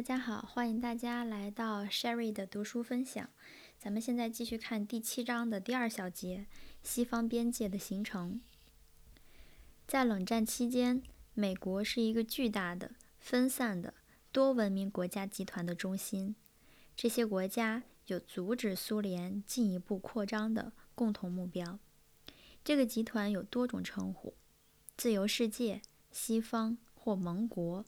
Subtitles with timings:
[0.00, 3.28] 大家好，欢迎大家来到 Sherry 的读书分享。
[3.78, 6.46] 咱们现在继续看第七章的第二小节：
[6.82, 8.40] 西方边界的形成。
[9.86, 11.02] 在冷战期间，
[11.34, 13.92] 美国是一个巨大的、分散的
[14.32, 16.34] 多文明国家集团的中心。
[16.96, 21.78] 这些国家有阻止苏联进一步扩张的共同目标。
[22.64, 24.32] 这个集团有多种称呼：
[24.96, 27.84] 自由世界、西方或盟国。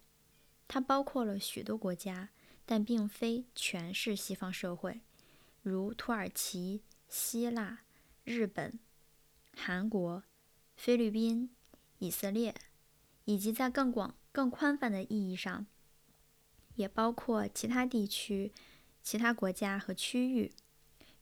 [0.74, 2.30] 它包括了许多国家，
[2.64, 5.02] 但并非全是西方社会，
[5.60, 7.80] 如土耳其、希腊、
[8.24, 8.80] 日本、
[9.54, 10.22] 韩国、
[10.74, 11.50] 菲律宾、
[11.98, 12.54] 以色列，
[13.26, 15.66] 以及在更广、更宽泛的意义上，
[16.76, 18.50] 也包括其他地区、
[19.02, 20.52] 其他国家和区域，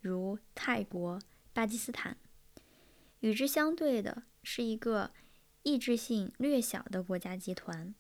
[0.01, 1.21] 如泰国、
[1.53, 2.17] 巴基斯坦。
[3.19, 5.11] 与之相对的是一个
[5.65, 7.93] 意志性略小的国家集团。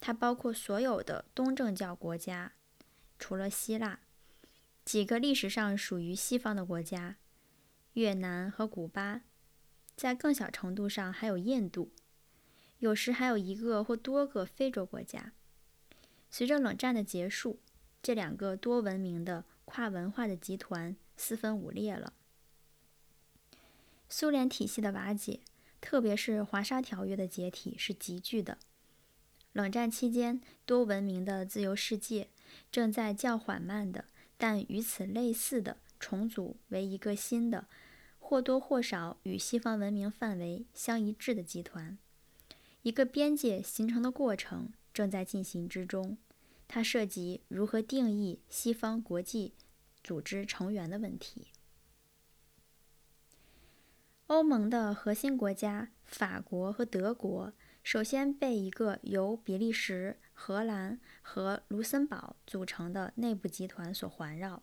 [0.00, 2.52] 它包括所有的东正教国家，
[3.18, 4.00] 除了希腊，
[4.84, 7.16] 几个历史上属于西方的国家，
[7.92, 9.20] 越南和古巴，
[9.94, 11.92] 在更小程度上还有印度，
[12.78, 15.32] 有时还有一个或多个非洲国家。
[16.30, 17.60] 随着冷战的结束，
[18.02, 22.14] 这两个多文明的跨文化的集团四分五裂了。
[24.08, 25.40] 苏联体系的瓦解，
[25.80, 28.58] 特别是华沙条约的解体，是急剧的。
[29.52, 32.28] 冷战期间，多文明的自由世界
[32.70, 34.04] 正在较缓慢的，
[34.36, 37.66] 但与此类似的重组为一个新的、
[38.20, 41.98] 或多或少与西方文明范围相一致的集团。
[42.82, 46.16] 一个边界形成的过程正在进行之中，
[46.68, 49.54] 它涉及如何定义西方国际
[50.04, 51.48] 组织成员的问题。
[54.28, 57.52] 欧盟的核心国家法国和德国。
[57.82, 64.62] 首先被一个由比利时、荷兰和卢森堡组成的内部集团所环绕，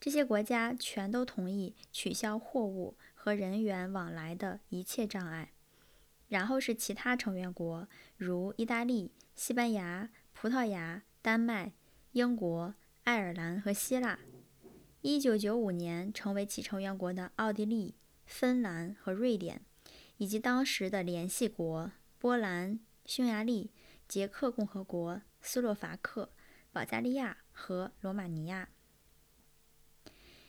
[0.00, 5.52] 这些国家全都同意取消货物和人员往来的一切障碍。
[6.28, 11.72] 然后是其他成员国，如意大利、西班牙、葡萄牙、丹麦、
[12.12, 12.74] 英国、
[13.04, 14.18] 爱尔兰和希腊。
[15.02, 19.60] 1995年成为其成员国的奥地利、芬兰和瑞典，
[20.16, 21.92] 以及当时的联系国。
[22.22, 23.72] 波兰、匈牙利、
[24.06, 26.30] 捷克共和国、斯洛伐克、
[26.70, 28.68] 保加利亚和罗马尼亚。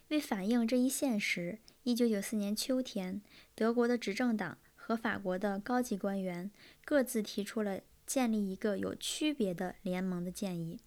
[0.09, 3.23] 为反映这一现实，1994年秋天，
[3.55, 6.51] 德国的执政党和法国的高级官员
[6.85, 10.79] 各自提出了建立一个有区别的联盟的建议。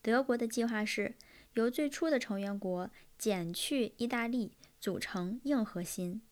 [0.00, 1.16] 德国的计划是
[1.54, 6.22] 由最初的成员国减去意大利，组成硬核心。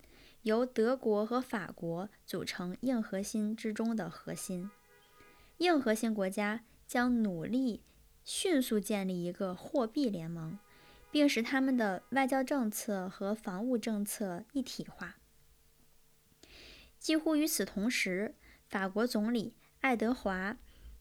[0.45, 4.71] 由德国和法国组成硬核心之中的核心，
[5.57, 7.83] 硬核心国家将努力
[8.25, 10.59] 迅速建立一个货币联盟，
[11.11, 15.17] 并使他们的外交政策和防务政策一体化。
[16.99, 18.35] 几乎与此同时，
[18.69, 20.53] 法国总理爱德华·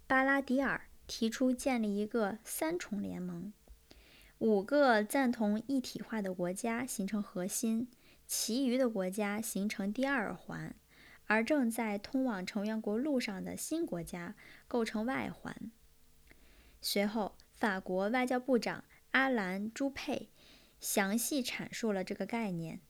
[0.07, 3.51] 巴拉迪尔提出建立一个三重联盟，
[4.37, 7.89] 五个赞同一体化的国家形成核心。
[8.27, 10.75] 其余的国家形成第二环，
[11.25, 14.35] 而正在通往成员国路上的新国家
[14.67, 15.55] 构成外环。
[16.81, 20.29] 随后，法国外交部长阿兰·朱佩
[20.79, 22.81] 详细阐述了这个概念，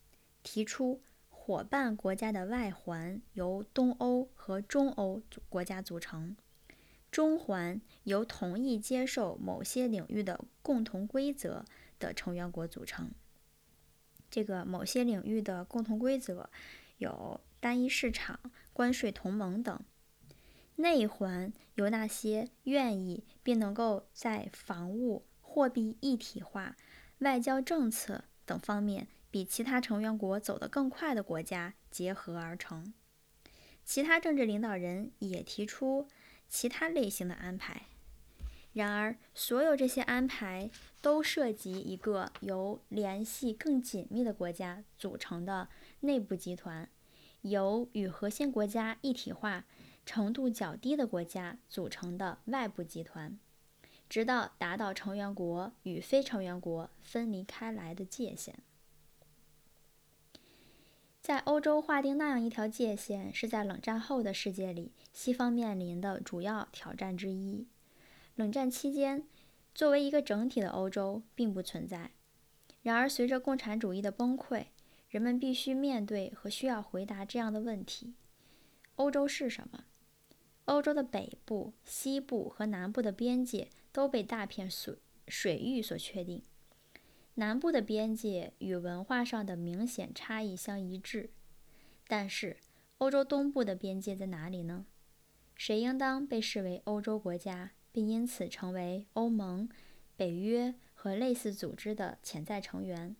[0.42, 6.34] 提出伙伴国家的外环由东欧和中欧国家组成，
[7.10, 11.64] 中环由同意接受某些领域的共同规则
[11.98, 13.12] 的成员国组成。
[14.34, 16.50] 这个某些领域的共同规则
[16.98, 18.40] 有单一市场、
[18.72, 19.80] 关税同盟等。
[20.74, 26.74] 内环由那些愿意并能够在防务、货币一体化、
[27.18, 32.92] 外交政策等方面比其他成员国走得更快的国家结合而成。
[33.84, 36.08] 其他政治领导人也提出
[36.48, 37.82] 其他类型的安排。
[38.74, 40.68] 然而，所有这些安排
[41.00, 45.68] 都涉及一个由联系更紧密的国家组成的
[46.00, 46.88] 内部集团，
[47.42, 49.64] 由与核心国家一体化
[50.04, 53.38] 程度较低的国家组成的外部集团，
[54.08, 58.58] 直到达到成员国与非成员国分离开来的界限。
[61.20, 67.68] 在欧洲划定那样一条界限，是在冷战后的世界里西方面临的主要挑战之一。
[68.36, 69.24] 冷战期间，
[69.74, 72.10] 作为一个整体的欧洲并不存在。
[72.82, 74.66] 然而，随着共产主义的崩溃，
[75.08, 78.14] 人们必须面对和需要回答这样的问题：
[78.96, 79.84] 欧洲是什么？
[80.64, 84.98] 欧洲的北部、西部和南部的边界都被大片水
[85.28, 86.42] 水域所确定。
[87.34, 91.30] 南部的边界与文化上的明显差异相一致，
[92.08, 92.56] 但是
[92.98, 94.86] 欧洲东部的边界在哪里呢？
[95.54, 99.68] 谁应当被视为欧洲国家，并因此成为欧盟、
[100.16, 103.14] 北约和类似组织的潜在成员？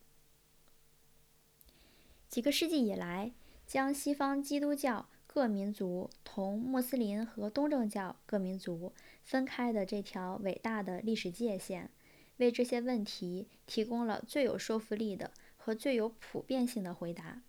[2.29, 3.31] 几个世纪以来，
[3.65, 8.93] 将西方基督教各民族同穆斯林和东正教各民族
[9.23, 11.93] 分开的这条伟大的历史界限。
[12.38, 17.43] 为这些问题提供了最有说服力的和最有普遍性的回答。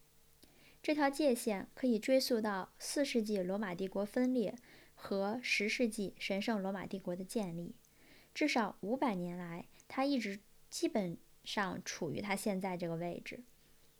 [0.83, 4.55] 这条界限可以追溯到四世纪罗马帝国分裂
[5.05, 7.75] 和十世纪神圣罗马帝国的建立。
[8.33, 10.39] 至少五百年来，它一直
[10.71, 13.43] 基本上处于它现在这个位置。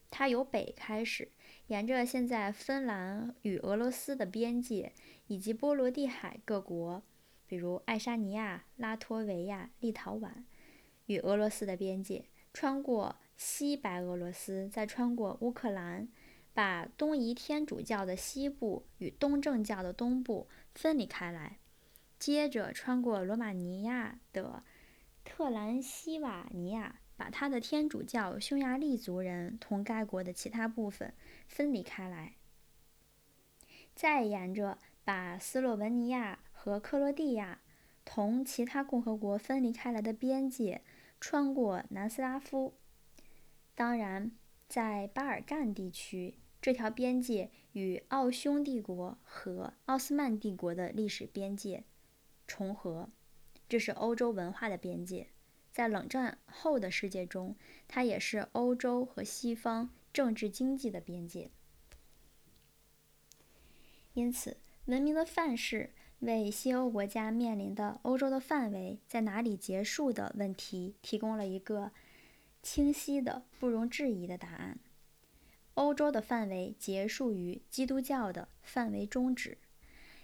[0.10, 1.32] 它由北开始，
[1.68, 4.94] 沿着现在芬兰与俄罗斯的边界，
[5.28, 7.04] 以及波罗的海各国，
[7.46, 10.32] 比如爱沙尼亚、拉脱维亚、立陶宛。
[11.06, 16.08] 与俄罗斯的边界，穿过西白俄罗斯，再穿过乌克兰，
[16.52, 21.58] 把东仪天主教的西部与东正教的东部分离开来，
[22.20, 24.64] 接着穿过罗马尼亚的
[25.24, 31.16] 特兰西瓦尼亚，把他的天主教匈牙利族人同该国的其他部分
[31.48, 32.36] 分离开来，
[33.96, 37.62] 再沿着把斯洛文尼亚和克罗地亚
[38.04, 40.84] 同其他共和国分离开来的边界。
[41.22, 42.76] 穿过南斯拉夫，
[43.74, 44.32] 当然，
[44.68, 51.84] 在巴尔干地区，这条边界与奥匈帝国和奥斯曼帝国的历史边界
[52.48, 53.08] 重合。
[53.70, 55.28] 这是欧洲文化的边界，
[55.72, 57.56] 在冷战后的世界中，
[57.88, 61.52] 它也是欧洲和西方政治经济的边界。
[64.16, 65.92] 因此，文明的范式。
[66.22, 71.92] 为西欧国家面临的欧洲的范围在哪里结束的问题提供了一个
[72.64, 74.80] 清晰的、不容置疑的答案：
[75.76, 79.58] 欧洲的范围结束于基督教的范围终止，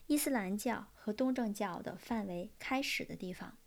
[0.08, 3.58] 伊斯兰教和东正教的范围开始的地方。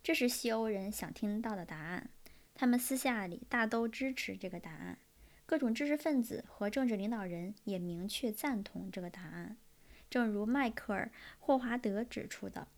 [0.00, 2.10] 这是西欧人想听到的答案，
[2.54, 4.98] 他们私下里大都支持这个答案，
[5.44, 9.56] 各种知识分子和政治领导人也明确赞同这个答案。
[10.08, 11.10] 正如迈克尔·
[11.40, 12.68] 霍华德指出的，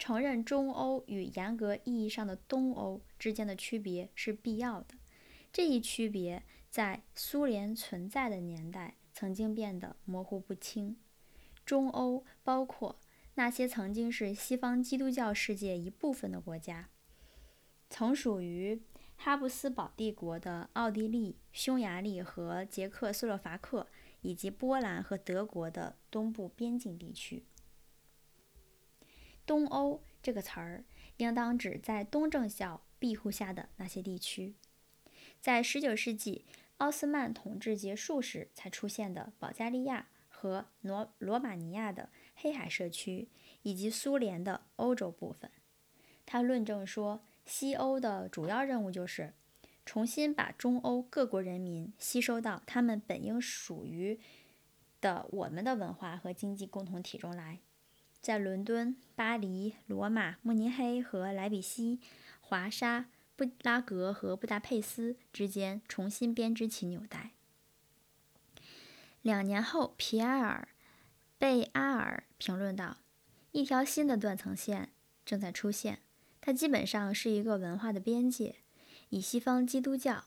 [0.00, 4.96] 承认中欧与严格意义上的东欧之间的区别是必要的。
[5.52, 6.42] 这一区别
[6.74, 10.96] 在苏联存在的年代曾经变得模糊不清。
[11.64, 12.98] 中欧包括
[13.34, 16.88] 那些曾经是西方基督教世界一部分的国家，
[17.88, 18.82] 曾属于
[19.14, 23.86] 哈布斯堡帝国的奥地利、匈牙利和捷克斯洛伐克。
[24.22, 27.44] 以及波兰和德国的东部边境地区。
[29.44, 30.82] 东欧这个词儿
[31.18, 34.54] 应当指在东正教庇护下的那些地区。
[35.42, 36.46] 在19世纪
[36.84, 43.28] 奥斯曼统治结束时才出现的保加利亚和罗罗马尼亚的黑海社区，
[43.62, 45.50] 以及苏联的欧洲部分。
[46.26, 49.32] 他论证说，西欧的主要任务就是。
[49.86, 54.18] 重新把中欧各国人民吸收到他们本应属于
[54.98, 57.60] 的我们的文化和经济共同体中来，
[58.18, 62.00] 在伦敦、巴黎、罗马、慕尼黑和莱比锡、
[62.40, 67.32] 华沙、布拉格和布达佩斯之间重新编织起纽带。
[69.22, 70.68] 两年后，皮埃尔·
[71.38, 72.98] 贝阿尔评论道
[73.52, 74.90] ：“一条新的断层线
[75.24, 76.00] 正在出现，
[76.40, 78.56] 它基本上是一个文化的边界。”
[79.10, 80.24] 以西方基督教、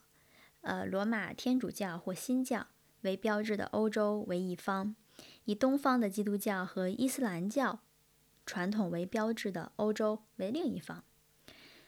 [0.62, 2.68] 呃罗马天主教或新教
[3.02, 4.96] 为标志的欧洲为一方，
[5.46, 7.82] 以东方的基督教和伊斯兰教
[8.46, 11.04] 传统为标志的欧洲为另一方。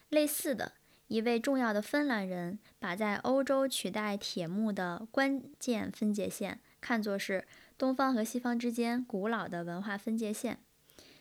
[0.09, 0.73] 类似的，
[1.09, 7.45] 一位重要的芬兰人把在欧洲取代铁木的关键分界线看作是
[7.77, 10.59] 东方和西方之间古老的文化分界线。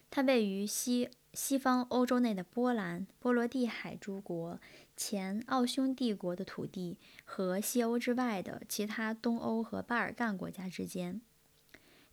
[0.08, 1.10] 它位于西。
[1.34, 4.58] 西方欧洲内的波兰、波罗的海诸国、
[4.96, 11.20] 前奥匈帝国的土地和西欧之外的其他东欧和巴尔干国家之间，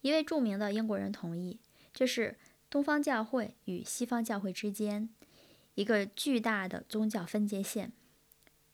[0.02, 1.60] 一位著名的英国人同意，
[1.94, 2.38] 这是
[2.70, 5.10] 东方教会与西方教会之间
[5.76, 7.94] 一个巨大的宗教分界线。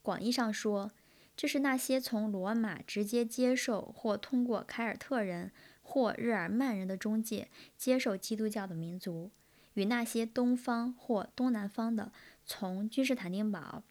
[0.01, 0.91] 广义上说，
[1.35, 9.29] 这是那些从罗马直接接受或通过凯尔特人或日耳曼人的中介接受基督教的民族。
[9.75, 12.11] 与那些东方或东南方的
[12.45, 13.83] 从君士坦丁堡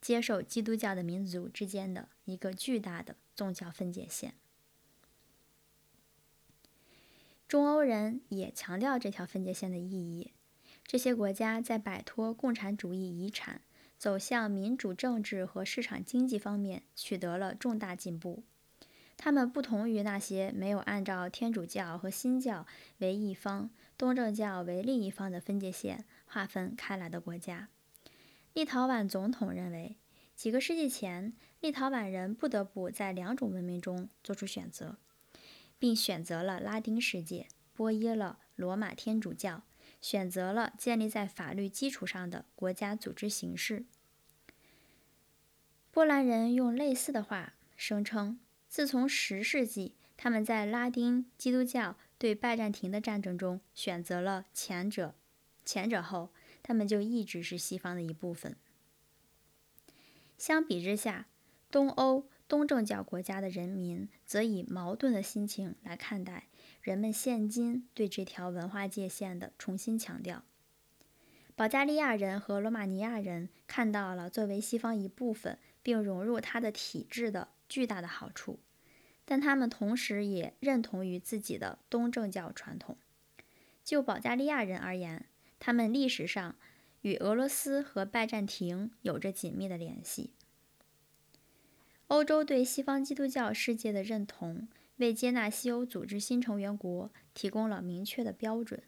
[0.00, 4.32] 接受基督教的民族之间的一个巨大的宗教分界线。
[7.46, 10.32] 中欧人也强调这条分界线的意义。
[10.84, 13.62] 这些国家在摆脱共产主义遗产、
[13.96, 18.42] 走向民主政治和市场经济方面取得了重大进步。
[19.16, 22.66] 他们不同于那些没有按照天主教和新教
[22.98, 27.68] 为一方、东正教为另一方的分界线划分开来的国家。
[28.52, 29.96] 立陶宛总统认为，
[30.34, 34.96] 几个世纪前，立陶宛人不得不在两种文明中做出选择，
[35.78, 37.46] 并选择了拉丁世界，
[37.76, 39.62] 皈依了罗马天主教。
[40.02, 43.86] 选择了建立在法律基础上的国家组织形式。
[45.90, 55.14] 波兰人用类似的话声称：自从十世纪他们在拉丁基督教对拜占庭的战争中选择了前者，
[55.64, 56.30] 前者后，
[56.62, 58.56] 他们就一直是西方的一部分。
[60.36, 61.26] 相比之下，
[61.70, 66.48] 东欧东正教国家的人民则以矛盾的心情来看待。
[66.82, 70.42] 人们现今对这条文化界限的重新强调，
[71.54, 78.58] 保加利亚人和罗马尼亚人看到了作为西方一部分并融入它的体制的巨大的好处，
[79.24, 82.96] 但他们同时也认同于自己的东正教传统。
[83.84, 85.26] 就保加利亚人而言，
[85.60, 86.56] 他们历史上
[87.02, 90.32] 与俄罗斯和拜占庭有着紧密的联系。
[92.08, 94.66] 欧洲对西方基督教世界的认同。
[94.96, 98.82] 为接纳西欧组织新成员国提供了明确的标准。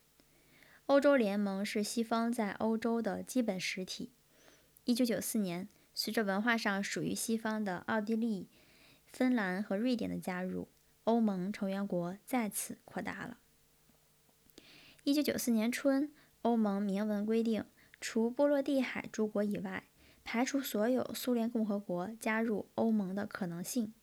[0.87, 4.13] 欧洲联盟是西方在欧洲的基本实体。
[4.85, 8.49] 1994年，随着文化上属于西方的奥地利、
[9.07, 10.69] 芬兰和瑞典的加入，
[11.05, 13.39] 欧盟成员国再次扩大了。
[15.05, 17.65] 1994年春，欧盟明文规定，
[17.99, 19.85] 除波罗的海诸国以外，
[20.23, 23.95] 排除所有苏联共和国加入欧盟的可能性。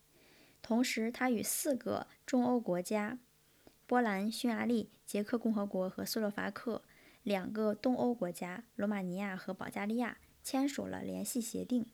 [0.61, 3.19] 同时，他与四个中欧国家——
[3.87, 6.83] 波兰、匈牙利、捷克共和国和斯洛伐克；
[7.23, 11.85] 两个东欧国家——罗马尼亚和保加利亚——签署了联系协定。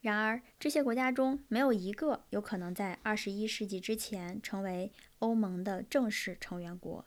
[0.00, 7.06] 然而，这些国家中没有一个有可能在二十一世纪之前成为欧盟的正式成员国，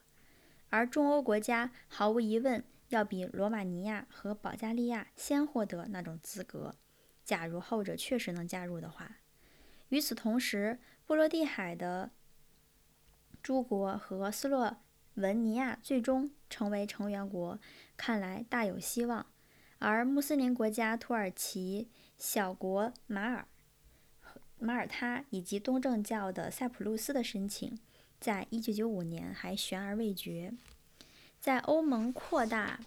[0.69, 6.75] 而中欧国家毫无疑问要比罗马尼亚和保加利亚先获得那种资格。
[7.24, 9.17] 假如后者确实能加入的话。
[9.89, 12.09] 与此同时，波罗的海的
[13.43, 14.77] 诸国和斯洛
[15.13, 17.59] 文尼亚最终成为成员国，
[17.95, 19.25] 看来大有希望。
[19.77, 21.87] 而穆斯林国家土耳其、
[22.17, 23.47] 小国马尔、
[24.57, 27.77] 马耳他以及东正教的塞浦路斯的申请，
[28.19, 30.51] 在一九九五年还悬而未决。
[31.39, 32.79] 在欧盟扩大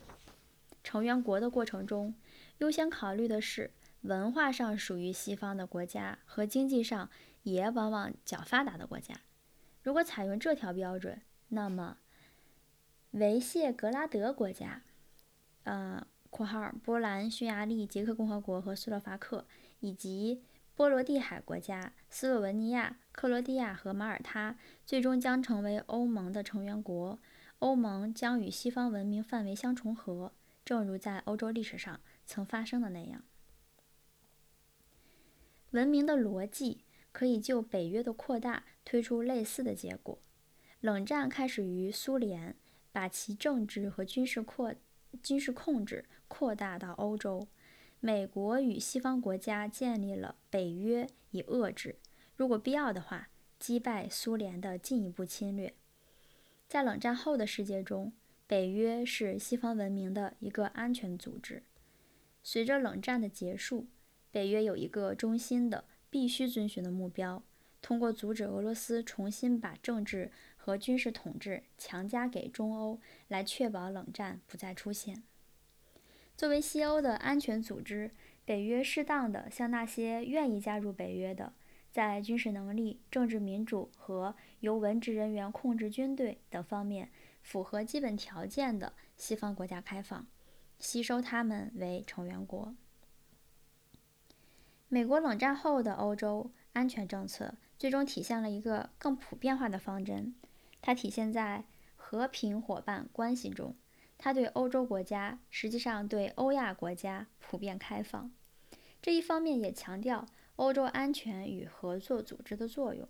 [0.83, 2.15] 成员国的过程中，
[2.59, 3.71] 优先考虑的是。
[4.03, 7.11] 文化上属于西方的国家和经济上
[7.43, 9.15] 也往往较发达的国家，
[9.83, 11.99] 如果采用这条标准，那么
[13.13, 14.83] 维谢格拉德国家
[15.65, 19.47] （呃，括号波兰、匈牙利、捷克共和国和斯洛伐克）
[19.81, 20.43] 以及
[20.75, 27.19] 波罗的海国家斯洛文尼亚、克罗地亚和马耳他最终将成为欧盟的成员国。
[27.59, 30.33] 欧盟将与西方文明范围相重合，
[30.65, 33.25] 正如在欧洲历史上曾发生的那样。
[35.71, 40.19] 文明的逻辑可以就北约的扩大推出类似的结果。
[40.81, 42.57] 冷战开始于苏联
[42.93, 44.75] 把其政治和军事扩
[45.23, 47.49] 军事控制扩大到欧洲，
[48.01, 51.97] 美国与西方国家建立了北约以遏制，
[52.37, 55.75] 如果必要的话，击败苏联的进一步侵略。
[56.69, 58.13] 在冷战后的世界中，
[58.47, 61.63] 北约是西方文明的一个安全组织。
[62.43, 63.87] 随着冷战的结束。
[64.31, 67.43] 北约有一个中心的、必须遵循的目标：
[67.81, 75.23] 通过阻止俄罗斯重新把政治和军事统治强加给中欧，来确保冷战不再出现。
[76.37, 78.13] 作为西欧的安全组织，
[78.45, 81.53] 北约适当的向那些愿意加入北约的，
[81.91, 87.11] 在军事能力、政治民主和由文职人员控制军队等方面
[87.43, 90.27] 符合基本条件的西方国家开放，
[90.79, 92.75] 吸收他们为成员国。
[94.91, 100.35] 美国冷战后的欧洲安全政策最终体现了一个更普遍化的方针，
[100.81, 101.65] 它体现在
[101.95, 103.77] 和平伙伴关系中。
[104.17, 108.33] 它对欧洲国家，实际上对欧亚国家普遍开放。
[109.03, 110.27] 这一方面也强调
[110.57, 113.07] 欧洲安全与合作组织的作用。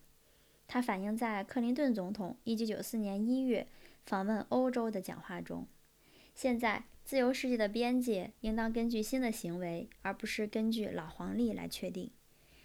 [0.66, 3.68] 它反映在克林顿总统1994年1月
[4.04, 5.66] 访问欧洲的讲话中。
[6.34, 6.84] 现在。
[7.08, 12.10] 自由世界的边界应当根据新的行为，而不是根据老黄历来确定。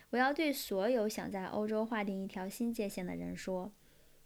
[0.09, 3.71] 我要对所有想在欧洲划定一条新界限的人说：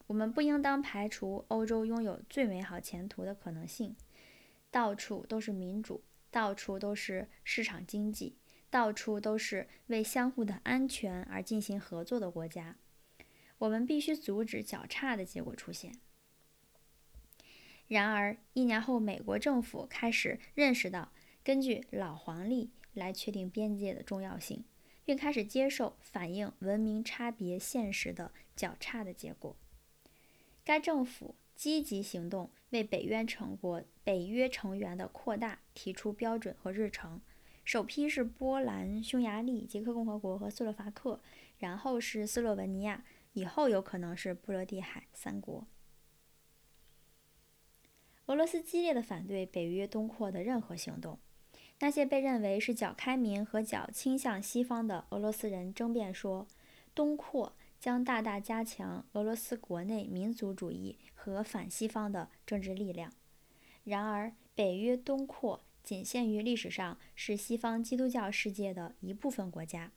[0.07, 3.95] 我们不应当排除欧洲拥有最美好前途的可能性。
[4.71, 8.39] 到处都是民主，到处都是市场经济，
[8.71, 12.75] 到处都是为相互的安全而进行合作的国家。
[13.59, 15.91] 我们必须阻止较差的结果出现。
[17.87, 21.11] 然而，一年后，美国政府开始认识到
[21.43, 24.65] 根据老黄历来确定边界的重要性，
[25.05, 29.55] 并开始接受反映文明差别现实的较差的结果。
[30.65, 37.21] 该政府积极行动，为北约成国、北约成员的扩大提出标准和日程。
[37.63, 41.21] 首批是波兰、匈牙利、捷克共和国和斯洛伐克，
[41.57, 45.65] 然后是斯洛文尼亚，以后有可能是波罗的海三国。
[48.27, 51.19] 俄罗斯激烈的反对北约东扩的任何行动。
[51.79, 56.47] 那些被认为是较开明和较倾向西方的俄罗斯人争辩说，
[56.95, 63.13] 东扩将大大加强俄罗斯国内民族主义和反西方的政治力量。
[63.83, 69.91] 然而，北约东扩仅限于历史上是西方基督教世界的一部分国家，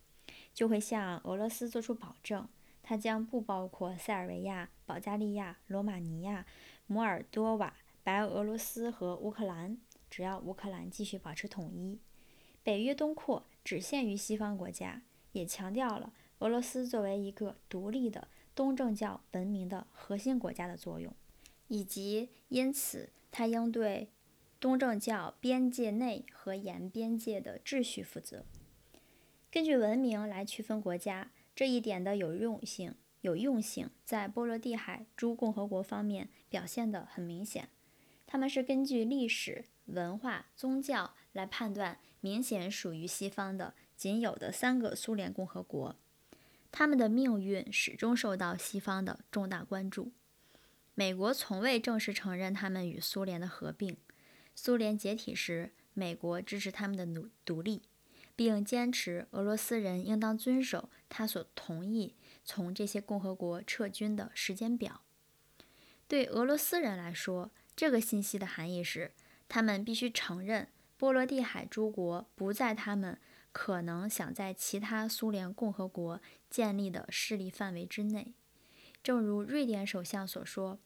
[0.52, 2.46] 就会向俄罗斯作出保证，
[2.82, 6.44] 它将不包括塞尔维亚、保加利亚、罗马尼亚、
[6.86, 7.74] 摩尔多瓦。
[8.02, 9.78] 白俄罗斯和乌克兰，
[10.08, 11.98] 只要乌克兰继续保持统一，
[12.62, 15.02] 北约东扩只限于西方国家，
[15.32, 21.14] 也强调了俄罗斯作为一个独立的东正教文明的核心国家的作用，
[21.68, 24.08] 以及因此它应对
[24.58, 28.44] 东正教边界内和沿边界的秩序负责。
[29.50, 37.68] 根据文明来区分国家，这一点的有用性有用性在波罗的海诸共和国方面表现得很明显。
[38.32, 45.96] 他们是根据历史、文化、宗教来判断明显属于西方的仅有的三个苏联共和国，
[46.70, 50.12] 他们的命运始终受到西方的重大关注。
[50.94, 53.96] 美国从未正式承认他们与苏联的合并。
[54.54, 57.82] 苏联解体时，美国支持他们的独独立，
[58.36, 65.00] 并坚持俄罗斯人应当遵守他所同意从这些共和国撤军的时间表。
[66.06, 69.12] 对俄罗斯人来说，这个信息的含义是，
[69.48, 73.18] 他们必须承认波罗的海诸国不在他们
[73.52, 78.34] 可能想在其他苏联共和国建立的势力范围之内。
[79.02, 80.78] 正如瑞典首相所说，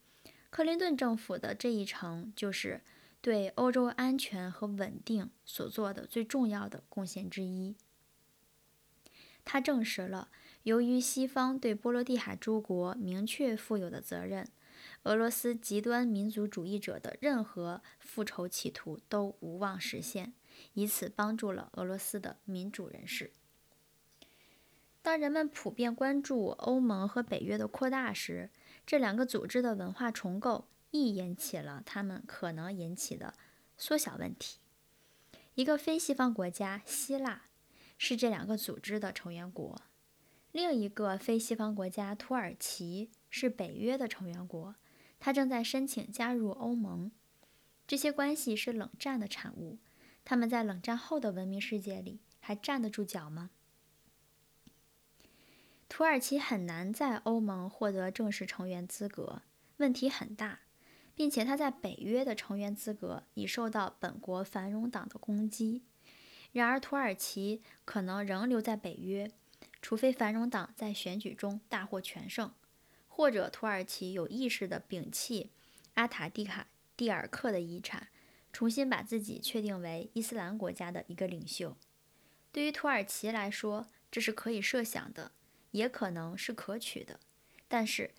[0.50, 2.80] 克林顿政府的这一程就是
[3.20, 7.74] 对欧洲安全和稳定所做的最重要的贡献之一。
[9.44, 10.28] 他证实了，
[10.62, 14.46] 由于西方对波罗的海诸国明确负有的责任。
[15.04, 20.32] 俄罗斯极端民族主义者的任何复仇企图都无望实现，
[20.72, 23.30] 以此帮助了俄罗斯的民主人士。
[25.02, 28.48] 当人们普遍关注欧盟和北约的扩大时，
[28.86, 33.34] 这两个组织的文化重构亦引起了他们可能引起的
[33.76, 34.58] 缩小问题。
[35.54, 37.42] 一个非西方国家希腊
[37.98, 39.78] 是这两个组织的成员国，
[40.50, 44.74] 另一个非西方国家土耳其是北约的成员国。
[45.24, 47.10] 他正在申请加入欧盟。
[47.86, 49.78] 这些关系是冷战的产物。
[50.22, 53.48] 他们在冷战后的文明世界里还站得住脚吗？
[55.88, 59.40] 土耳其很难在欧盟获得正式成员资格，
[59.78, 60.60] 问题很大，
[61.14, 65.84] 并且他在北约的成员资格已受到本国繁荣党的攻击。
[66.52, 69.32] 然而，土耳其可能仍留在北约，
[69.80, 72.52] 除非繁荣党在选举中大获全胜。
[73.16, 75.50] 或者土耳其有意识地摒弃
[75.94, 78.08] 阿塔蒂卡蒂尔克的遗产，
[78.52, 81.76] 重新把自己确定为伊斯兰国家的一个领袖。
[82.50, 85.30] 对于土耳其来说，这是可以设想的，
[85.70, 87.20] 也可能是可取的，
[87.68, 88.10] 但是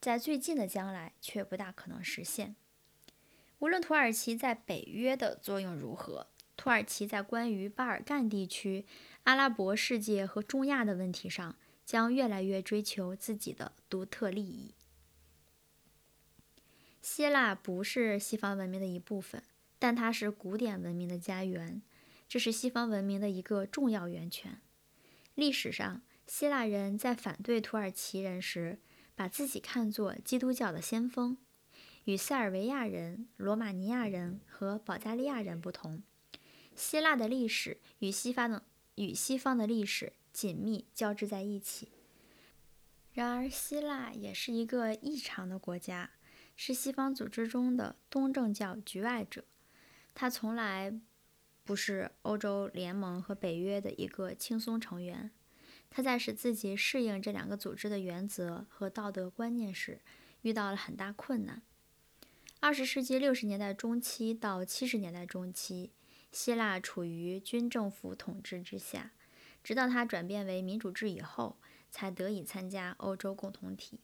[0.00, 2.56] 在最近的将来却不大可能实现。
[3.58, 8.86] 无论土耳其在北约的作用如何，土耳其在关于巴尔干地区、
[9.24, 11.54] 阿拉伯世界和中亚的问题上。
[11.90, 14.74] 将越来越追求自己的独特利益。
[17.02, 19.42] 希腊不是西方文明的一部分，
[19.76, 21.82] 但它是古典文明的家园，
[22.28, 24.60] 这是西方文明的一个重要源泉。
[25.34, 28.78] 历史上，希腊人在反对土耳其人时，
[29.16, 31.36] 把自己看作基督教的先锋。
[32.04, 36.04] 与塞尔维亚人、罗马尼亚人和保加利亚人不同，
[36.76, 38.62] 希腊的历史与西方的
[38.94, 40.12] 与西方的历史。
[40.32, 41.88] 紧密交织在一起。
[43.12, 46.10] 然而，希腊也是一个异常的国家，
[46.56, 49.44] 是西方组织中的东正教局外者。
[50.14, 50.92] 它从来
[51.64, 55.30] 不是欧洲联盟和北约的一个轻松成员。
[55.92, 60.00] 他在使自己适应这两个组织的原则和道德观念时，
[60.42, 61.62] 遇到了很大困难。
[62.60, 65.90] 二十世纪六十年代中期到七十年代中期，
[66.30, 69.10] 希腊处于军政府统治之下，
[69.62, 71.56] 直到它转变为民主制以后，
[71.90, 74.00] 才得以参加欧洲共同体。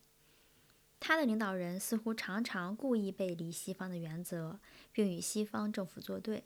[0.99, 4.59] 他的领导人似乎常常故意背离西方的原则，
[4.93, 6.45] 并与西方政府作对。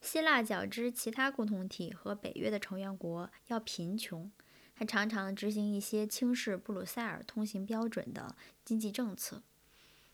[0.00, 4.30] 希腊较之其他共同体和北约的成员国要贫穷。
[4.76, 9.44] 还常常执行一些轻视布鲁塞尔通行标准的经济政策。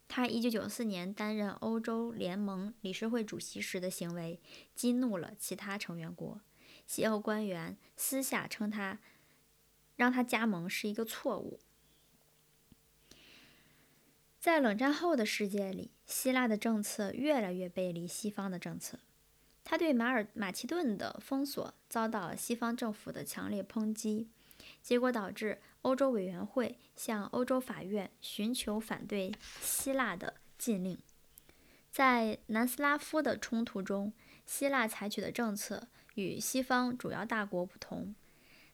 [0.06, 4.38] 他1994年担任欧洲联盟理事会主席时的行为
[4.74, 6.42] 激怒了其他成员国，
[6.90, 8.98] 西欧官员私下称他
[9.94, 11.60] 让他加盟是一个错误。
[14.40, 18.98] 在冷战后的世界里，希腊的政策越来越背离西方的政策。
[19.62, 24.28] 他对马尔马其顿的封锁遭到西方政府的强烈抨击。
[24.82, 30.98] 结果导致欧洲委员会向欧洲法院寻求反对希腊的禁令。
[31.92, 34.12] 在南斯拉夫的冲突中，
[34.44, 38.14] 希腊采取的政策与西方主要大国不同。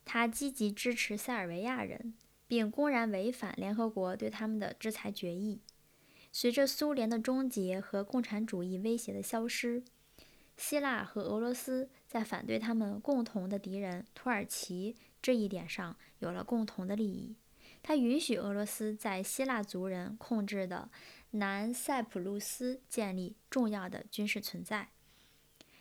[0.04, 2.14] 他积极支持塞尔维亚人，
[2.46, 5.60] 并公然违反联合国对他们的制裁决议。
[6.32, 9.82] 随着苏联的终结和共产主义威胁的消失，
[10.56, 14.96] 希腊和俄罗斯在反对他们共同的敌人土耳其。
[15.22, 17.34] 这一点上有了共同的利益。
[17.82, 20.88] 他允许俄罗斯在希腊族人控制的
[21.32, 24.90] 南塞浦路斯建立重要的军事存在。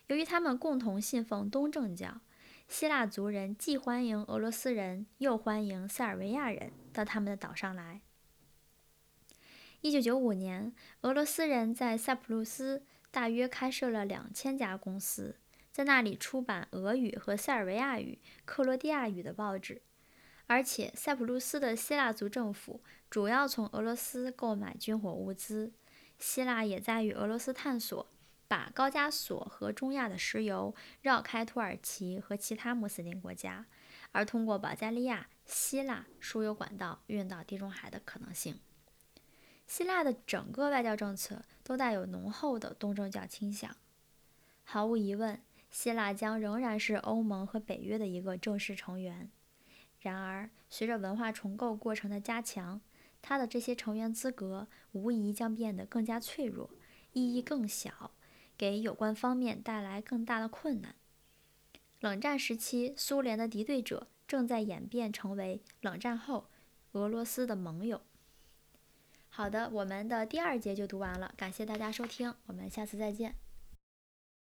[0.07, 2.21] 由于他们共同信奉东正教，
[2.67, 8.01] 希腊族人既欢迎俄罗斯人，又欢迎塞尔维亚人到他们的岛上来。
[9.81, 15.35] 1995年，俄罗斯人在塞浦路斯大约开设了两千家公司。
[15.71, 19.81] 在那里出版俄语和塞尔维亚语、克罗地亚语的报纸，
[20.47, 25.73] 而且塞浦路斯的希腊族政府主要从俄罗斯购买军火物资。
[26.17, 28.07] 希腊也在与俄罗斯探索
[28.47, 33.65] 把高加索和中亚的石油绕开土耳其和其他穆斯林国家，
[34.11, 38.59] 而通过保加利亚、希腊输油管道运到地中海的可能性。
[39.67, 43.75] 希腊的整个外交政策都带有浓厚的东正教倾向，
[44.63, 45.41] 毫无疑问。
[45.71, 49.29] 希腊将仍然是欧盟和北约的一个正式成员。
[49.99, 52.79] 然而，随着文化重构过程的加强，
[53.21, 56.69] 它的这些成员资格无疑将变得更加脆弱，
[57.11, 58.11] 意义更小，
[58.57, 60.95] 给有关方面带来更大的困难。
[61.99, 66.49] 冷战时期，苏联的敌对者正在演变成为冷战后
[66.91, 68.01] 俄罗斯的盟友。
[69.29, 73.44] 好的，我们的第二节就读完了，感谢大家收听，我们下次再见。